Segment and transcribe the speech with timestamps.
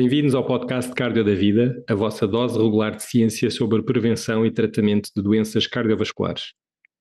[0.00, 4.50] Bem-vindos ao podcast Cardio da Vida, a vossa dose regular de ciência sobre prevenção e
[4.50, 6.54] tratamento de doenças cardiovasculares.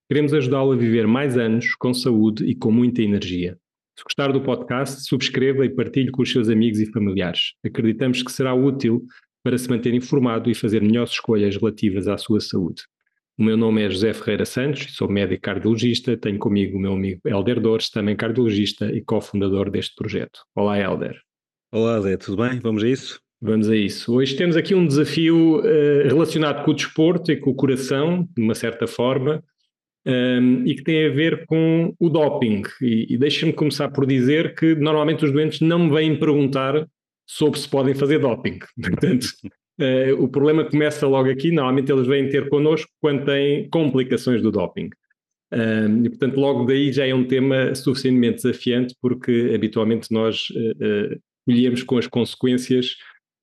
[0.09, 3.57] Queremos ajudá-lo a viver mais anos com saúde e com muita energia.
[3.97, 7.53] Se gostar do podcast, subscreva e partilhe com os seus amigos e familiares.
[7.65, 9.05] Acreditamos que será útil
[9.41, 12.81] para se manter informado e fazer melhores escolhas relativas à sua saúde.
[13.37, 17.21] O meu nome é José Ferreira Santos, sou médico cardiologista, tenho comigo o meu amigo
[17.25, 20.41] Helder Dores, também cardiologista e cofundador deste projeto.
[20.53, 21.28] Olá, Helder.
[21.71, 22.59] Olá, Zé, tudo bem?
[22.59, 23.21] Vamos a isso?
[23.39, 24.11] Vamos a isso.
[24.15, 28.41] Hoje temos aqui um desafio uh, relacionado com o desporto e com o coração, de
[28.41, 29.43] uma certa forma,
[30.03, 32.63] um, ehm, e que tem a ver com o doping.
[32.81, 36.87] E, e deixa-me começar por dizer que normalmente os doentes não me vêm perguntar
[37.27, 38.57] sobre se podem fazer doping.
[38.81, 39.27] Portanto,
[39.79, 41.51] uh, o problema começa logo aqui.
[41.51, 44.89] Normalmente eles vêm ter connosco quando têm complicações do doping.
[45.53, 50.47] Um, ehm, e, portanto, logo daí já é um tema suficientemente desafiante, porque habitualmente nós
[50.49, 52.95] uh, uh, colhemos com as consequências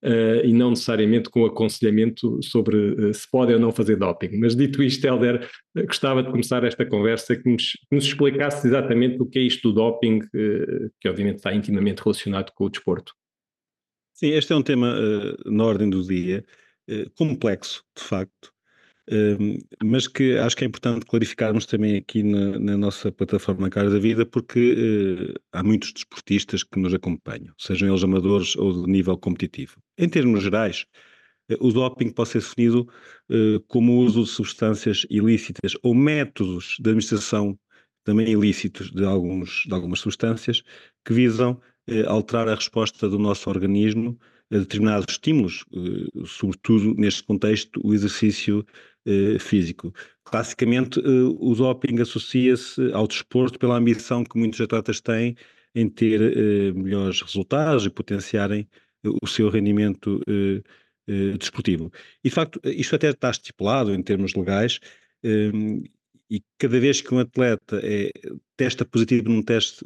[0.05, 4.39] uh, e não necessariamente com o aconselhamento sobre uh, se pode ou não fazer doping.
[4.39, 9.21] Mas dito isto, Helder, gostava de começar esta conversa que nos, que nos explicasse exatamente
[9.21, 13.13] o que é isto do doping, uh, que obviamente está intimamente relacionado com o desporto.
[14.15, 14.97] Sim, este é um tema
[15.45, 16.43] na ordem do dia,
[17.19, 18.51] complexo, de facto,
[19.85, 23.99] mas que acho que é importante clarificarmos também aqui na, na nossa plataforma Cara da
[23.99, 29.17] Vida, porque uh, há muitos desportistas que nos acompanham, sejam eles amadores ou de nível
[29.17, 29.77] competitivo.
[29.97, 30.87] Em termos gerais,
[31.51, 32.89] uh, o doping pode ser definido
[33.31, 37.57] uh, como o uso de substâncias ilícitas ou métodos de administração
[38.03, 40.63] também ilícitos de, alguns, de algumas substâncias
[41.05, 41.61] que visam
[42.09, 44.19] alterar a resposta do nosso organismo
[44.51, 45.65] a determinados estímulos,
[46.25, 48.65] sobretudo neste contexto, o exercício
[49.05, 49.93] eh, físico.
[50.25, 55.37] Classicamente, uh, o doping associa-se ao desporto pela ambição que muitos atletas têm
[55.75, 58.69] em ter melhores resultados e potenciarem
[59.23, 60.21] o seu rendimento
[61.39, 61.93] desportivo.
[62.25, 64.81] E, de facto, isto até está estipulado em termos legais,
[65.23, 68.11] e cada vez que um atleta é,
[68.57, 69.85] testa positivo num teste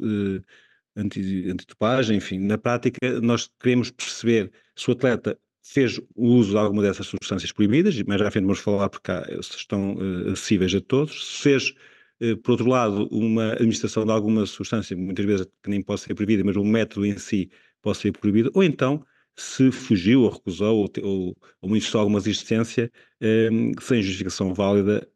[0.95, 6.57] anti, antitopagem, enfim, na prática nós queremos perceber se o atleta fez o uso de
[6.57, 11.37] alguma dessas substâncias proibidas, mas já vamos falar porque estão uh, acessíveis a todos.
[11.37, 11.73] Se fez,
[12.21, 16.13] uh, por outro lado, uma administração de alguma substância, muitas vezes que nem pode ser
[16.15, 17.49] proibida, mas o método em si
[17.81, 22.91] pode ser proibido, ou então se fugiu ou recusou ou, ou, ou manifestou alguma resistência
[23.21, 25.07] ehm, sem justificação válida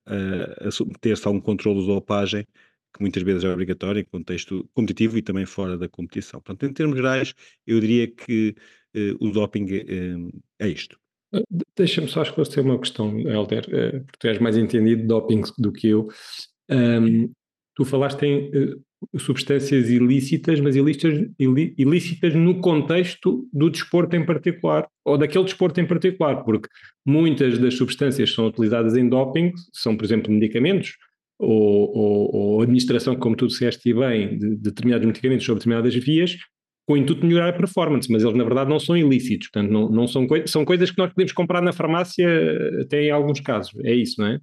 [0.62, 2.46] a submeter-se a um controle de dopagem
[2.96, 6.40] que muitas vezes é obrigatório em contexto competitivo e também fora da competição.
[6.40, 7.36] Portanto, em termos gerais,
[7.68, 8.56] eu diria que
[8.96, 10.98] eh, o doping eh, é isto.
[11.34, 11.44] Eh,
[11.78, 13.66] deixa-me só esclarecer uma questão, Helder,
[14.06, 16.08] porque tu és mais entendido de doping do que eu.
[16.70, 17.30] Um,
[17.76, 24.88] tu falaste em uh, substâncias ilícitas, mas ilícitas, ilícitas no contexto do desporto em particular,
[25.04, 26.70] ou daquele desporto em particular, porque
[27.06, 30.96] muitas das substâncias que são utilizadas em doping são, por exemplo, medicamentos,
[31.40, 36.38] ou, ou, ou administração, como tu disseste bem, de, de determinados medicamentos sobre determinadas vias,
[36.88, 39.72] com o intuito de melhorar a performance, mas eles na verdade não são ilícitos, portanto
[39.72, 42.28] não, não são, coi são coisas que nós podemos comprar na farmácia
[42.81, 44.40] até em alguns casos, é isso, não é?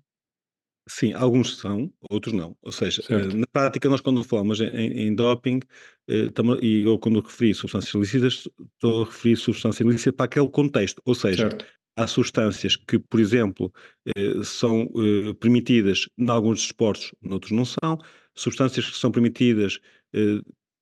[0.89, 2.57] Sim, alguns são, outros não.
[2.61, 3.37] Ou seja, certo.
[3.37, 5.61] na prática nós quando falamos em, em doping,
[6.09, 6.29] eh,
[6.61, 11.15] e eu quando referi substâncias ilícitas, estou a referir substância ilícita para aquele contexto, ou
[11.15, 11.65] seja, certo.
[11.97, 13.73] Há substâncias que, por exemplo,
[14.17, 17.99] eh, são eh, permitidas em alguns desportos, noutros não são,
[18.35, 19.79] substâncias que são permitidas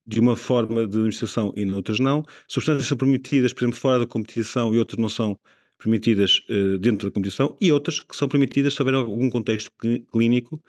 [0.05, 2.23] de uma forma de administração e noutras não.
[2.47, 5.39] Substâncias são permitidas, por exemplo, fora da competição e outras não são
[5.77, 6.41] permitidas
[6.79, 9.71] dentro da competição e outras que são permitidas se houver algum contexto
[10.11, 10.61] clínico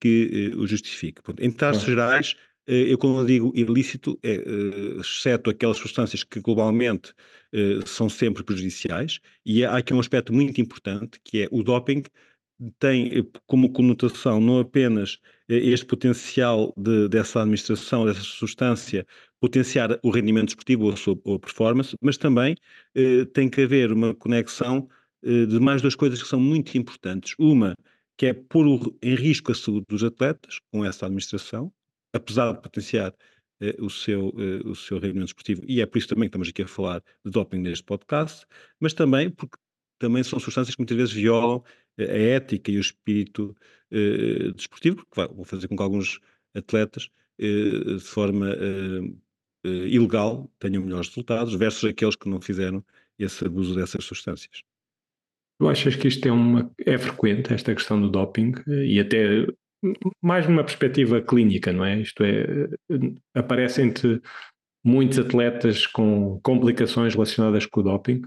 [0.00, 1.20] que o justifique.
[1.38, 4.36] Em traços gerais, eh, eu quando digo ilícito, é,
[5.00, 7.12] exceto aquelas substâncias que globalmente
[7.84, 12.04] são sempre prejudiciais, e há aqui um aspecto muito importante que é o doping
[12.78, 15.18] tem eh, como conotação não apenas
[15.48, 19.06] eh, este potencial de, dessa administração, dessa substância,
[19.40, 22.56] potenciar o rendimento desportivo ou a, sua, ou a performance, mas também
[22.94, 24.88] eh, tem que haver uma conexão
[25.22, 27.34] eh, de mais duas coisas que são muito importantes.
[27.38, 27.74] Uma,
[28.16, 28.66] que é pôr
[29.02, 31.72] em risco a saúde dos atletas com essa administração,
[32.12, 33.14] apesar de potenciar
[33.60, 36.48] eh, o, seu, eh, o seu rendimento desportivo, e é por isso também que estamos
[36.48, 38.46] aqui a falar de doping neste podcast,
[38.78, 39.56] mas também porque
[39.98, 41.62] também são substâncias que muitas vezes violam
[41.98, 43.54] a ética e o espírito
[43.92, 46.18] uh, desportivo, porque vai, vão fazer com que alguns
[46.54, 49.18] atletas, uh, de forma uh,
[49.68, 52.82] ilegal, tenham melhores resultados, versus aqueles que não fizeram
[53.18, 54.62] esse abuso dessas substâncias.
[55.58, 59.46] Tu achas que isto é, uma, é frequente, esta questão do doping, e até
[60.22, 62.00] mais numa perspectiva clínica, não é?
[62.00, 62.68] Isto é,
[63.34, 64.20] aparece entre
[64.84, 68.22] muitos atletas com complicações relacionadas com o doping?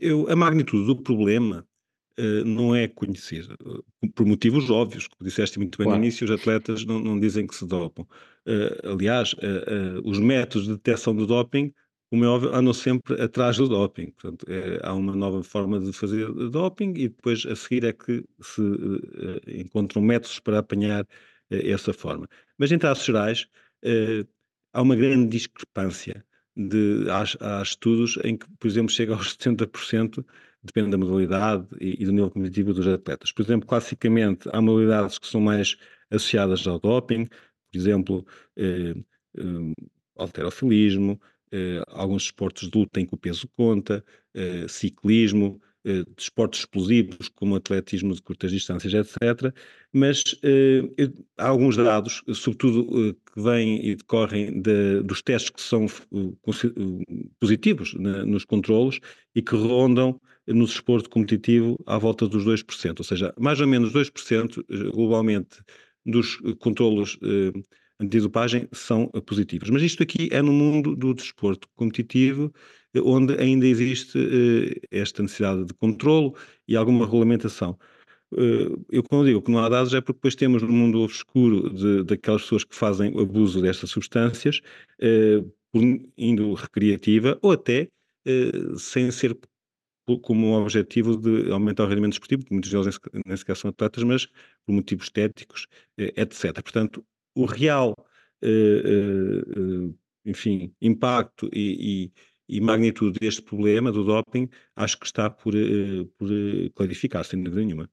[0.00, 1.66] Eu, a magnitude do problema
[2.18, 3.84] uh, não é conhecida, uh,
[4.14, 5.98] por motivos óbvios, como disseste muito bem claro.
[5.98, 8.06] no início, os atletas não, não, dizem que se dopam.
[8.46, 9.34] Uh, aliás,
[10.04, 11.72] os métodos de detecção do doping,
[12.14, 14.12] como é óbvio, andam sempre atrás do doping.
[14.12, 18.24] Portanto, é, há uma nova forma de fazer doping e depois a seguir é que
[18.40, 18.62] se
[19.48, 21.04] encontram métodos para apanhar
[21.50, 22.28] essa forma.
[22.56, 23.48] Mas em traços gerais,
[24.72, 26.24] há uma grande discrepância
[26.56, 30.24] de, há, há, estudos em que, por exemplo, chega aos 70%,
[30.62, 33.32] depende da modalidade e, e, do nível competitivo dos atletas.
[33.32, 35.76] Por exemplo, classicamente, há modalidades que são mais
[36.10, 38.26] associadas ao doping, por exemplo,
[38.56, 38.94] eh,
[39.36, 39.42] eh,
[40.16, 41.20] alterofilismo,
[41.88, 44.04] alguns esportes de luta em que o peso conta,
[44.34, 49.54] eh, ciclismo, eh, desportos explosivos, como atletismo de curtas distâncias, etc.
[49.92, 50.80] Mas eh,
[51.36, 55.86] há alguns dados, sobretudo eh, que vêm e decorrem de, dos testes que são
[57.38, 58.98] positivos né, nos controlos
[59.34, 63.92] e que rondam no desporto competitivo à volta dos 2%, ou seja, mais ou menos
[63.92, 65.58] 2% globalmente
[66.06, 67.18] dos controlos
[68.00, 69.70] antidopagem são positivos.
[69.70, 72.52] Mas isto aqui é no mundo do desporto competitivo
[73.02, 76.36] onde ainda existe uh, esta necessidade de controlo
[76.68, 77.78] e alguma regulamentação.
[78.32, 81.70] Uh, eu, quando digo que não há dados, é porque depois temos no mundo obscuro
[82.04, 84.60] daquelas pessoas que fazem abuso destas substâncias,
[85.00, 85.82] uh, por
[86.16, 87.88] indo recreativa ou até
[88.78, 89.36] sem ser
[90.22, 94.26] como um objetivo de aumentar o rendimento desportivo, muitos deles nem sequer são atletas, mas
[94.64, 95.66] por motivos estéticos,
[95.98, 96.54] etc.
[96.62, 97.94] Portanto, o real,
[100.24, 102.12] enfim, impacto e, e
[102.48, 105.54] e magnitude deste problema do doping, acho que está por,
[106.18, 106.28] por
[106.74, 107.90] clarificar, sem dúvida nenhuma.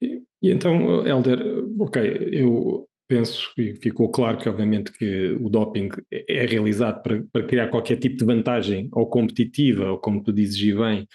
[0.00, 1.38] E, e, então, Helder,
[1.78, 7.46] ok, eu penso e ficou claro que obviamente que o doping é realizado para, para
[7.46, 11.06] criar qualquer tipo de vantagem ou competitiva, ou como tu dizes e bem,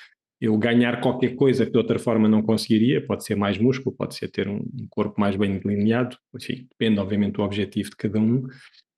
[0.42, 4.16] eu ganhar qualquer coisa que de outra forma não conseguiria, pode ser mais músculo, pode
[4.16, 8.46] ser ter um, corpo mais bem delineado, enfim, depende obviamente do objetivo de cada um.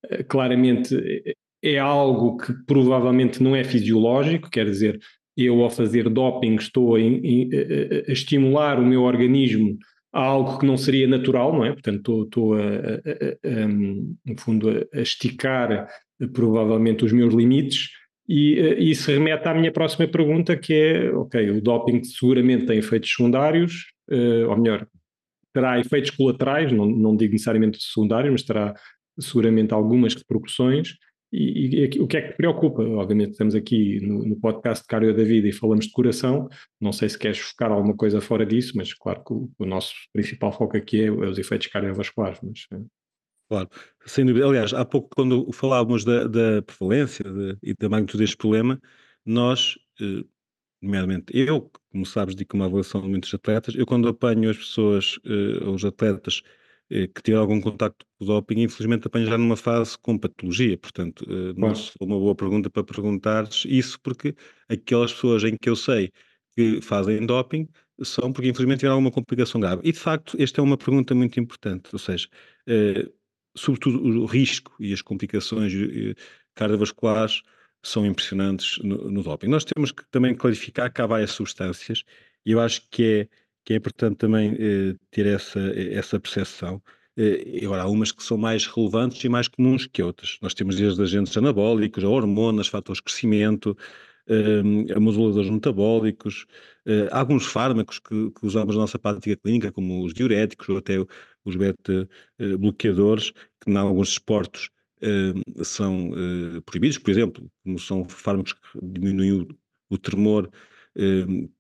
[0.06, 0.96] Uh, claramente
[1.64, 5.00] é algo que provavelmente não é fisiológico, quer dizer,
[5.36, 9.78] eu ao fazer doping estou a, a, a estimular o meu organismo
[10.14, 11.72] a algo que não seria natural, não é?
[11.72, 15.88] Portanto, estou, estou a, a, no fundo, a, esticar
[16.34, 17.90] provavelmente os meus limites
[18.32, 23.10] e isso remete à minha próxima pergunta que é, ok, o doping seguramente tem efeitos
[23.10, 24.88] secundários, uh, ou melhor,
[25.54, 28.74] terá efeitos colaterais, não, não digo necessariamente secundários, mas terá
[29.20, 30.96] seguramente algumas repercussões,
[31.34, 32.84] e, e, o que é que preocupa?
[32.84, 36.50] Obviamente, estamos aqui no, no podcast de Cardio da Vida e falamos de coração.
[36.80, 39.94] Não sei se queres focar alguma coisa fora disso, mas claro que o, o nosso
[40.12, 42.40] principal foco aqui é, é os efeitos cardiovasculares.
[42.44, 42.84] Mas, é.
[43.52, 43.70] Claro,
[44.06, 44.48] sem dúvida.
[44.48, 48.80] Aliás, há pouco, quando falávamos da, da prevalência de, e da magnitude deste problema,
[49.26, 50.24] nós, eh,
[50.82, 55.20] nomeadamente eu, como sabes, digo uma avaliação de muitos atletas, eu quando apanho as pessoas,
[55.26, 56.44] eh, os atletas
[56.90, 60.78] eh, que tiver algum contacto com o doping, infelizmente apanha já numa fase com patologia,
[60.78, 61.80] portanto, eh, não claro.
[62.02, 64.34] uma boa pergunta para perguntares isso, porque
[64.70, 66.12] aquelas pessoas em que eu sei
[66.56, 67.68] que fazem doping
[68.04, 69.82] são porque infelizmente tiveram alguma complicação grave.
[69.88, 72.28] E de facto, esta é uma pergunta muito importante, ou seja,
[72.68, 73.10] eh,
[73.56, 76.16] sobretudo o risco e as complicações eh,
[76.56, 77.42] cardiovasculares
[77.84, 79.48] são impressionantes no, no, doping.
[79.48, 82.04] Nós temos que também clarificar que há várias substâncias
[82.46, 86.82] e eu acho que é que é importante também eh, ter essa, essa percepção.
[87.18, 90.38] Eh, agora, há umas que são mais relevantes e mais comuns que outras.
[90.42, 93.78] Nós temos desde agentes anabólicos, hormonas, fatores de crescimento,
[94.28, 94.64] eh,
[95.00, 96.46] moduladores metabólicos,
[96.86, 100.96] eh, alguns fármacos que, que, usamos na nossa prática clínica, como os diuréticos ou até
[101.46, 103.32] os beta-bloqueadores,
[103.62, 104.70] que em alguns esportes
[105.02, 105.34] eh,
[105.64, 109.48] são eh, proibidos, por exemplo, como são fármacos que diminuem o,
[109.90, 110.50] o tremor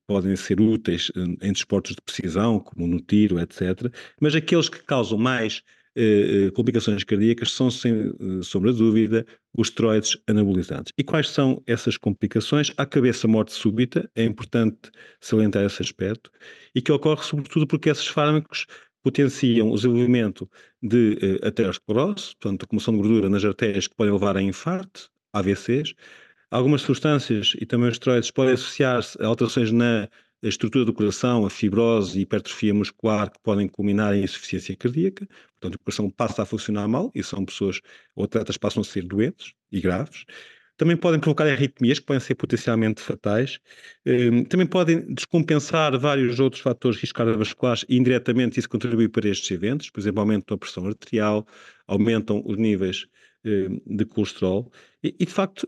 [0.06, 1.10] podem ser úteis
[1.42, 3.90] em desportos de precisão, como no tiro, etc.
[4.20, 5.64] Mas aqueles que causam mais
[5.96, 10.94] eh, eh, complicações cardíacas são, sem eh, sombra de dúvida, os esteroides anabolizantes.
[10.98, 12.72] E quais são essas complicações?
[12.78, 16.32] A cabeça morte súbita, é importante salientar esse aspecto,
[16.74, 18.66] e que ocorre sobretudo porque esses fármacos
[19.04, 20.50] potenciam o desenvolvimento
[20.82, 25.94] de uh, aterosclerose, portanto, acumulação de gordura nas artérias que podem levar a infarto, AVCs,
[26.52, 30.10] Algumas substâncias e também os esteroides podem associar-se a alterações na
[30.44, 35.26] estrutura do coração, a fibrose e hipertrofia muscular que podem culminar em insuficiência cardíaca.
[35.54, 37.80] Portanto, o coração passa a funcionar mal e são pessoas
[38.14, 40.26] ou atletas passam a ser doentes e graves.
[40.78, 43.60] Também podem provocar arritmias que podem ser potencialmente fatais.
[44.06, 49.30] Hum, também podem descompensar vários outros fatores de risco cardiovasculares e indiretamente isso contribui para
[49.30, 49.90] estes eventos.
[49.90, 51.46] Por exemplo, aumentam a pressão arterial,
[51.88, 53.08] aumentam os níveis
[53.44, 54.72] de colesterol.
[55.02, 55.68] E, de facto,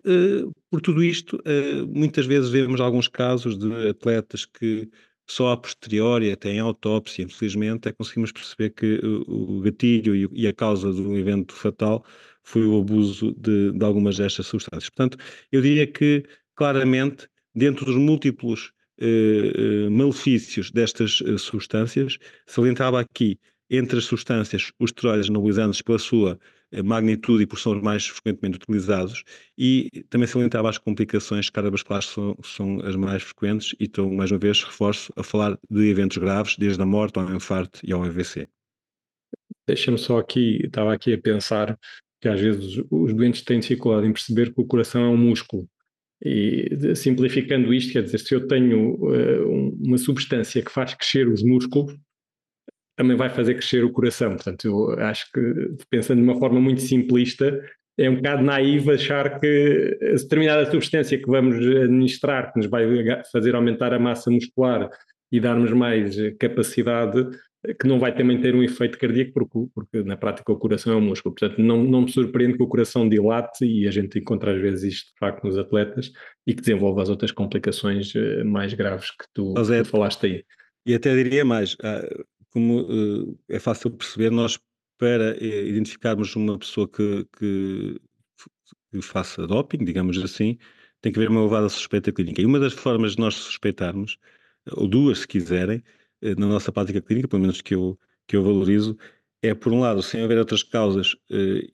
[0.69, 1.41] por tudo isto,
[1.87, 4.89] muitas vezes vemos alguns casos de atletas que
[5.27, 10.53] só a posteriori, até em autópsia, infelizmente, é conseguimos perceber que o gatilho e, a
[10.53, 12.05] causa do evento fatal
[12.43, 14.89] foi o abuso de, de algumas destas substâncias.
[14.89, 15.17] Portanto,
[15.51, 16.23] eu diria que,
[16.55, 24.71] claramente, dentro dos múltiplos eh, eh, malefícios destas eh, substâncias, salientava aqui, entre as substâncias,
[24.79, 26.39] os esteroides anabolizantes pela sua
[26.83, 29.23] magnitude e por são os mais frequentemente utilizados,
[29.57, 34.39] e também salientava as complicações cardiovasculares são, são as mais frequentes, e estou, mais uma
[34.39, 38.47] vez, reforço, a falar de eventos graves, desde a morte ao infarto e ao AVC.
[39.67, 41.77] Deixa-me só aqui, estava aqui a pensar
[42.23, 45.67] que às vezes os doentes têm dificuldade em perceber que o coração é um músculo.
[46.23, 51.43] E simplificando isto, quer dizer, se eu tenho uh, uma substância que faz crescer os
[51.43, 51.93] músculos,
[52.95, 54.35] também vai fazer crescer o coração.
[54.35, 55.41] Portanto, eu acho que,
[55.89, 57.61] pensando de uma forma muito simplista,
[57.97, 62.85] é um bocado naivo achar que a determinada substância que vamos administrar, que nos vai
[63.33, 64.89] fazer aumentar a massa muscular
[65.29, 67.27] e darmos mais capacidade,
[67.79, 70.95] que não vai também ter um efeito cardíaco, porque, porque na prática o coração é
[70.97, 71.33] um músculo.
[71.33, 74.93] Portanto, não, não me surpreende que o coração dilate, e a gente encontra às vezes
[74.95, 76.11] isto de facto nos atletas,
[76.45, 80.25] e que desenvolva as outras complicações eh, mais graves que tu, é, que tu falaste
[80.25, 80.45] aí.
[80.85, 82.05] E até diria mais, ah,
[82.49, 84.59] como uh, é fácil perceber, nós
[84.97, 87.99] para uh, identificarmos uma pessoa que, que,
[88.91, 90.57] que, faça doping, digamos assim,
[91.01, 92.41] tem que haver uma elevada suspeita clínica.
[92.41, 94.17] E uma das formas de nós suspeitarmos,
[94.73, 95.81] ou duas se quiserem,
[96.37, 98.97] na nossa prática clínica, pelo menos que eu, que eu valorizo,
[99.41, 101.15] é, por um lado, sem haver outras causas,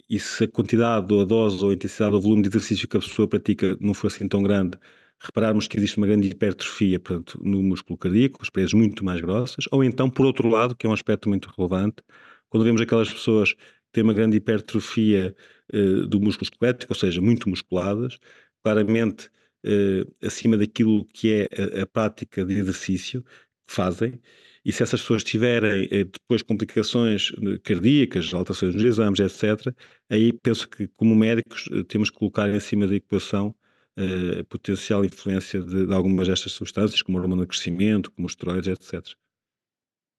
[0.09, 2.87] e se a quantidade, ou a dose, ou a intensidade, ou o volume de exercício
[2.87, 4.77] que a pessoa pratica não for assim tão grande,
[5.19, 9.65] repararmos que existe uma grande hipertrofia portanto, no músculo cardíaco, as paredes muito mais grossas,
[9.71, 12.01] ou então, por outro lado, que é um aspecto muito relevante,
[12.49, 13.59] quando vemos aquelas pessoas que
[13.93, 15.35] têm uma grande hipertrofia
[15.73, 18.19] uh, do músculo esquelético, ou seja, muito musculadas,
[18.63, 19.29] claramente
[19.65, 23.23] uh, acima daquilo que é a, a, prática de exercício
[23.71, 24.19] fazem,
[24.65, 27.31] e se essas pessoas tiverem uh, depois complicações
[27.63, 29.73] cardíacas, alterações nos exames, etc.,
[30.09, 33.55] aí penso que, como médicos, temos que colocar em cima da equação
[33.97, 38.33] uh, potencial influência de, de, algumas destas substâncias, como o hormônio de crescimento, como os
[38.33, 39.15] esteroides, etc.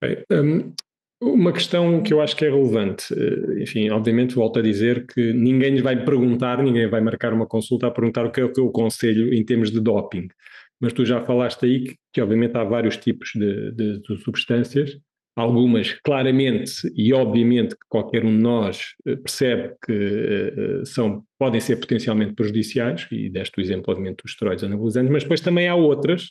[0.02, 0.72] Bem, um,
[1.22, 3.14] uma questão que eu acho que é relevante,
[3.60, 7.86] enfim, obviamente volto a dizer que ninguém lhe vai perguntar, ninguém vai marcar uma consulta
[7.86, 10.28] a perguntar o que é o que eu aconselho em termos de doping.
[10.80, 14.98] Mas tu já falaste aí que, que obviamente há vários tipos de, de, de substâncias
[15.36, 21.60] algumas claramente e obviamente que qualquer um de nós eh, percebe que uh, são, podem
[21.60, 25.74] ser potencialmente prejudiciais, e deste o exemplo, obviamente, dos esteroides anabolizantes, mas depois também há
[25.74, 26.26] outras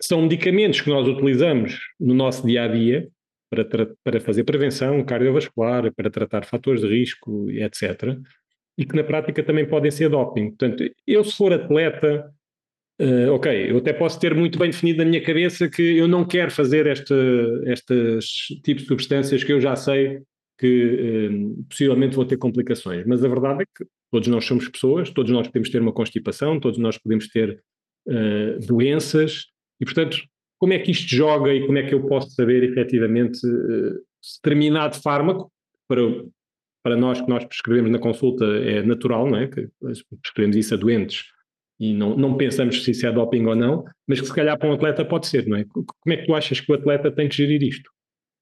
[0.00, 3.08] que são medicamentos que nós utilizamos no nosso dia a dia
[3.50, 8.18] para, para fazer prevenção cardiovascular, para tratar fatores de risco, etc.
[8.78, 10.48] E que na prática também podem ser doping.
[10.50, 12.32] Portanto, eu se for atleta,
[13.00, 16.22] Uh, ok, eu até posso ter muito bem definido na minha cabeça que eu não
[16.22, 17.14] quero fazer este,
[17.64, 20.20] estes tipos de substâncias que eu já sei
[20.58, 23.06] que uh, possivelmente vou ter complicações.
[23.06, 26.60] Mas a verdade é que todos nós somos pessoas, todos nós podemos ter uma constipação,
[26.60, 27.62] todos nós podemos ter
[28.06, 29.46] uh, doenças,
[29.80, 30.18] e portanto,
[30.58, 35.00] como é que isto joga e como é que eu posso saber efetivamente se determinado
[35.00, 35.50] fármaco,
[35.88, 36.02] para,
[36.84, 39.48] para nós que nós prescrevemos na consulta é natural, não é?
[39.48, 39.70] Que
[40.20, 41.24] prescrevemos isso a doentes
[41.80, 44.68] e não, não pensamos se isso é doping ou não, mas que se calhar para
[44.68, 45.64] um atleta pode ser, não é?
[45.64, 47.90] Como é que tu achas que o atleta tem que gerir isto?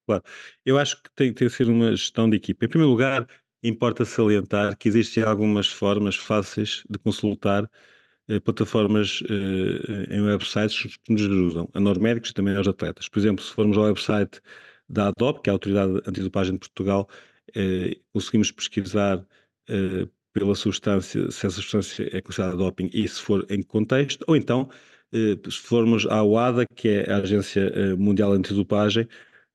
[0.06, 0.24] Claro,
[0.66, 2.64] eu acho que tem, tem que ser uma gestão de equipa.
[2.64, 3.28] Em primeiro lugar,
[3.62, 7.70] importa salientar que existem algumas formas fáceis de consultar
[8.28, 13.08] eh, plataformas eh, em websites que nos ajudam, a nós médicos e também aos atletas.
[13.08, 14.40] Por exemplo, se formos ao website
[14.88, 17.08] da ADOP, que é a Autoridade Antidopagem de Portugal,
[17.54, 19.24] eh, conseguimos pesquisar
[19.68, 24.36] eh, pela substância, se essa substância é considerada doping e se for em contexto, ou
[24.36, 24.68] então,
[25.12, 29.08] eh, se formos à UADA, que é a Agência eh, Mundial Antidopagem,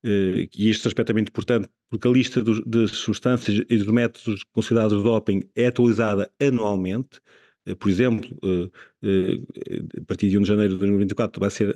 [0.04, 4.44] eh, e este aspecto é muito importante, porque a lista de substâncias e de métodos
[4.52, 7.20] considerados doping é atualizada anualmente.
[7.78, 8.28] Por exemplo,
[9.02, 11.74] a partir de 1 de janeiro de 2024 vai ser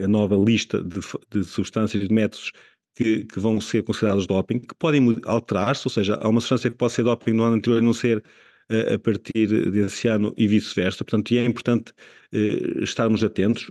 [0.00, 2.52] a nova lista de, de substâncias e de métodos
[2.94, 6.76] que, que, vão ser considerados doping, que podem alterar-se, ou seja, há uma substância que
[6.76, 10.46] pode ser doping no ano anterior e não ser uh, a partir desse ano e
[10.46, 11.04] vice-versa.
[11.04, 11.92] Portanto, é importante
[12.34, 13.70] uh, estarmos atentos.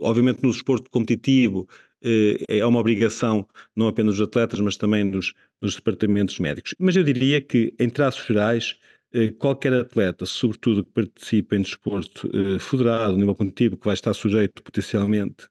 [0.00, 1.68] Obviamente, no desporto competitivo
[2.04, 6.74] uh, é uma obrigação não apenas dos atletas, mas também dos, dos departamentos médicos.
[6.78, 8.76] Mas eu diria que, em traços gerais,
[9.38, 15.48] qualquer atleta, sobretudo que participe em desporto federado, nível competitivo, que vai estar sujeito potencialmente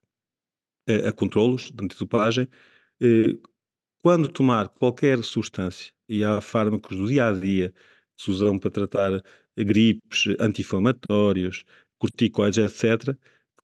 [0.87, 2.47] a, a controlos de antidopagem, eh,
[4.01, 7.73] quando tomar qualquer substância, e há fármacos do dia a dia
[8.17, 9.23] se usam para tratar
[9.57, 11.63] gripes, anti-inflamatórios,
[11.99, 13.15] corticoides, etc.,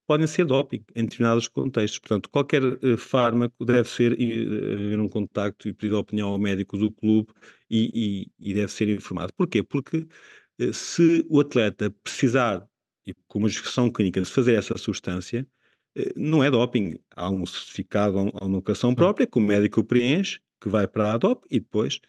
[0.06, 2.00] podem ser doping em determinados contextos.
[2.00, 6.38] Portanto, qualquer uh, fármaco deve ser uh, haver um contacto e pedir a opinião ao
[6.38, 7.32] médico do clube
[7.70, 9.34] e, e, e deve ser informado.
[9.34, 9.64] Porquê?
[9.64, 10.08] Porque
[10.74, 12.68] se o atleta precisar,
[13.06, 15.48] e com uma justificação clínica, de fazer essa substância,
[16.16, 16.98] não é doping.
[17.16, 21.18] Há um certificado, há uma locação própria que o médico preenche, que vai para a
[21.18, 22.00] DOP e depois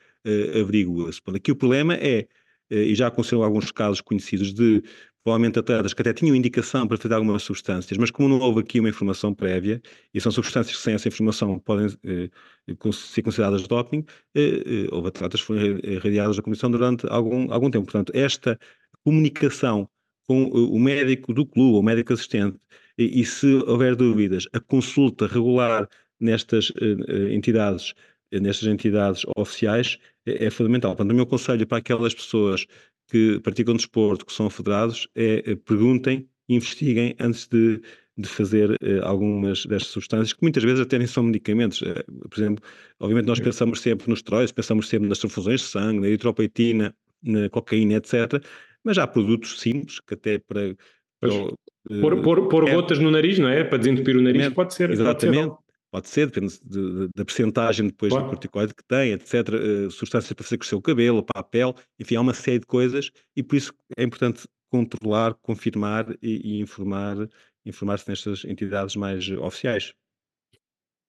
[0.60, 1.20] averigua-se.
[1.34, 2.26] Aqui o problema é,
[2.70, 4.82] e já aconteceram alguns casos conhecidos de
[5.24, 8.78] provavelmente atletas que até tinham indicação para fazer algumas substâncias, mas como não houve aqui
[8.78, 9.80] uma informação prévia,
[10.12, 12.28] e são substâncias que sem essa informação podem eh,
[12.92, 17.70] ser consideradas doping, eh, eh, houve atletas que foram irradiados da comissão durante algum, algum
[17.70, 17.86] tempo.
[17.86, 18.58] Portanto, esta
[19.02, 19.88] comunicação
[20.26, 22.58] com o médico do clube, o médico assistente,
[22.98, 25.88] e, e se houver dúvidas, a consulta regular
[26.20, 27.94] nestas eh, entidades
[28.40, 30.92] nestas entidades oficiais é, é fundamental.
[30.96, 32.66] Portanto, o meu conselho para aquelas pessoas
[33.08, 37.80] que praticam desporto, que são federados, é, perguntem, investiguem antes de,
[38.16, 41.82] de fazer eh, algumas destas substâncias, que muitas vezes até nem são medicamentos.
[41.82, 42.64] Eh, por exemplo,
[42.98, 47.48] obviamente nós pensamos sempre nos esteroides, pensamos sempre nas transfusões de sangue, na eritropoetina, na
[47.50, 48.42] cocaína, etc.
[48.82, 50.74] Mas há produtos simples que até para...
[51.20, 51.30] para
[52.00, 53.64] pôr, pôr, pôr é, gotas no nariz, não é?
[53.64, 54.90] Para desentupir o nariz pode ser.
[54.90, 55.48] Exatamente.
[55.48, 55.64] Pode ser
[55.94, 58.26] Pode ser, depende de, de, da percentagem depois claro.
[58.26, 59.48] do corticoide que tem, etc.
[59.50, 62.66] Uh, substâncias para fazer crescer o cabelo, para a pele, enfim, há uma série de
[62.66, 67.28] coisas e por isso é importante controlar, confirmar e, e informar,
[67.64, 69.92] informar-se nestas entidades mais oficiais.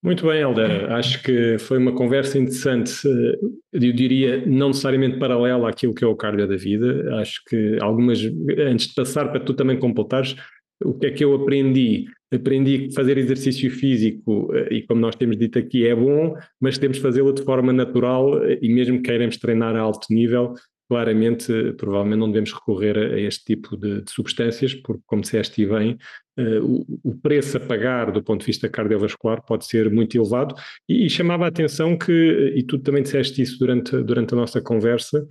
[0.03, 0.91] Muito bem, Helder.
[0.91, 3.39] Acho que foi uma conversa interessante, eh,
[3.73, 7.11] eu diria não necessariamente paralela àquilo que é o cardio da vida.
[7.15, 8.19] Acho que algumas,
[8.55, 10.35] antes de passar para tu também completares,
[10.83, 12.05] o que é que eu aprendi?
[12.33, 16.77] Aprendi que fazer exercício físico, eh, e como nós temos dito aqui, é bom, mas
[16.77, 20.53] temos de fazê-lo de forma natural eh, e mesmo que queiramos treinar a alto nível,
[20.87, 25.65] claramente, provavelmente não devemos recorrer a este tipo de, de substâncias, porque, como disseste e
[25.65, 25.97] bem,
[26.39, 30.53] uh, o, o, preço a pagar do ponto de vista cardiovascular pode ser muito elevado
[30.87, 34.61] e, e chamava a atenção que, e tu também disseste isso durante, durante a nossa
[34.61, 35.25] conversa,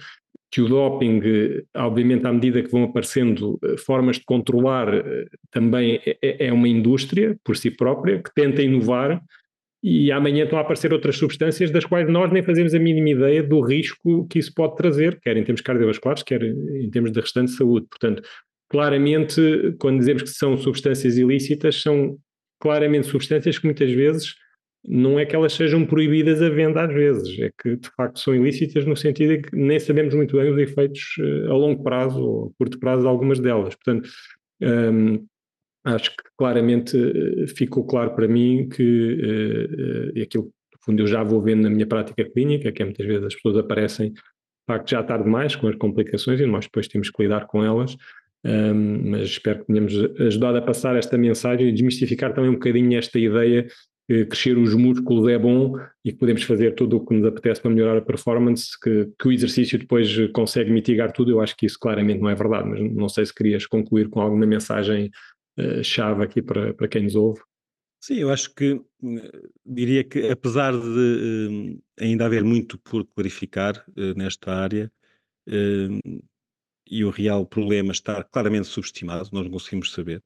[0.54, 1.20] que o doping,
[1.74, 6.52] obviamente, à medida que vão aparecendo eh, formas de controlar, eh, também é, é, é
[6.52, 9.20] uma indústria por si própria que tenta inovar
[9.82, 13.42] e amanhã estão a aparecer outras substâncias das quais nós nem fazemos a mínima ideia
[13.42, 17.50] do risco que isso pode trazer, quer em termos cardiovasculares, quer em termos de restante
[17.50, 17.88] saúde.
[17.90, 18.22] Portanto,
[18.70, 22.16] claramente, quando dizemos que são substâncias ilícitas, são
[22.60, 24.36] claramente substâncias que muitas vezes
[24.86, 28.34] não é que elas sejam proibidas a venda às vezes, é que de facto são
[28.34, 32.20] ilícitas no sentido de que nem sabemos muito bem os efeitos uh, a longo prazo
[32.20, 33.74] ou a curto prazo de algumas delas.
[33.74, 34.08] Portanto,
[34.60, 35.26] um,
[35.84, 41.22] acho que claramente uh, ficou claro para mim que, uh, aquilo no fundo eu já
[41.22, 44.20] vou vendo na minha prática clínica, que é muitas vezes as pessoas aparecem de
[44.66, 47.96] facto já tarde demais com as complicações e nós depois temos que lidar com elas.
[48.46, 52.98] Um, mas espero que tenhamos ajudado a passar esta mensagem e desmistificar também um bocadinho
[52.98, 53.66] esta ideia
[54.06, 57.70] crescer os músculos é bom e que podemos fazer tudo o que nos apetece para
[57.70, 61.78] melhorar a performance, que, que, o exercício depois consegue mitigar tudo, eu acho que isso
[61.78, 65.10] claramente não é verdade, mas não sei se querias concluir com alguma mensagem
[65.58, 67.40] uh, chave aqui para, para quem nos ouve.
[67.98, 68.78] Sim, eu acho que
[69.64, 73.82] diria que apesar de uh, ainda haver muito por clarificar
[74.14, 74.92] nesta área,
[76.86, 80.22] e o real problema estar claramente subestimado, nós não conseguimos saber.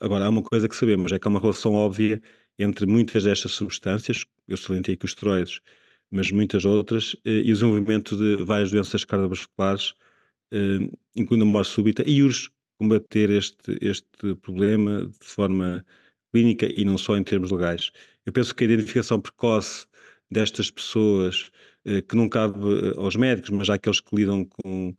[0.00, 2.22] agora, há uma coisa que sabemos, é que há uma relação óbvia
[2.58, 5.60] entre muitas destas substâncias, eu salientei aqui os esteroides,
[6.10, 9.94] mas muitas outras, eh, e o desenvolvimento de várias doenças cardiovasculares,
[10.52, 15.84] eh, incluindo a morte súbita, e urge combater este, este problema de forma
[16.32, 17.90] clínica e não só em termos legais.
[18.26, 19.86] Eu penso que a identificação precoce
[20.30, 21.50] destas pessoas,
[21.84, 22.58] eh, que não cabe
[22.96, 24.96] aos médicos, mas àqueles que lidam com,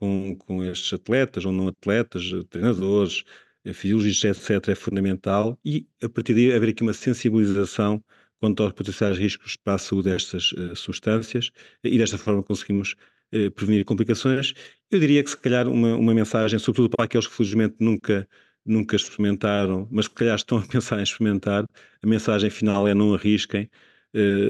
[0.00, 3.24] com, com estes atletas ou não atletas, treinadores,
[3.72, 8.02] fisiologistas, etc., é fundamental e, a partir daí, haver aqui uma sensibilização
[8.38, 11.50] quanto aos potenciais riscos para a saúde destas uh, substâncias
[11.82, 12.94] e desta forma conseguimos
[13.34, 14.54] uh, prevenir complicações.
[14.90, 18.28] Eu diria que, se calhar, uma, uma mensagem, sobretudo para aqueles que, felizmente, nunca,
[18.64, 21.64] nunca experimentaram, mas que, calhar, estão a pensar em experimentar,
[22.02, 23.70] a mensagem final é não arrisquem,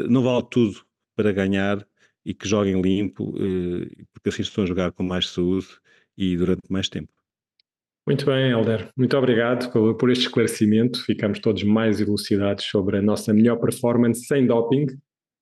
[0.08, 0.80] não vale tudo
[1.16, 1.84] para ganhar
[2.24, 3.32] e que joguem limpo,
[4.12, 5.66] porque assim estão a jogar com mais saúde
[6.16, 7.15] e durante mais tempo.
[8.06, 8.88] Muito bem, Helder.
[8.96, 11.04] Muito obrigado por, este esclarecimento.
[11.04, 14.86] Ficamos todos mais elucidados sobre a nossa melhor performance sem doping.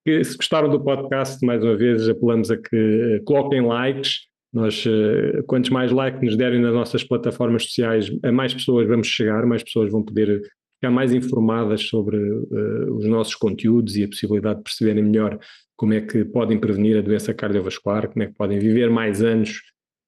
[0.03, 4.21] E, se gostaram do podcast, mais uma vez apelamos a que eh, coloquem likes.
[4.51, 9.07] Nós, uh, quantos mais likes nos derem nas nossas plataformas sociais, a mais pessoas vamos
[9.07, 10.41] chegar, mais pessoas vão poder
[10.79, 15.37] ficar mais informadas sobre uh, os nossos conteúdos e a possibilidade de perceberem melhor
[15.75, 19.59] como é que podem prevenir a doença cardiovascular, como é que podem viver mais anos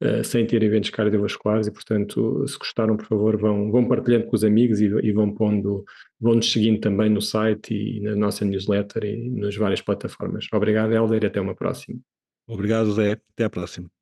[0.01, 4.35] uh, sem ter eventos cardiovasculares e, portanto, se gostaram, por favor, vão, vão partilhando com
[4.35, 5.83] os amigos e, e vão pondo,
[6.19, 10.47] vão nos seguindo também no site e na nossa newsletter e nas várias plataformas.
[10.53, 11.99] Obrigado, Helder, e até uma próxima.
[12.47, 13.13] Obrigado, Zé.
[13.33, 13.96] Até a próxima.